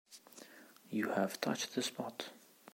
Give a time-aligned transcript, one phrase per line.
[0.89, 2.29] You have touched the spot.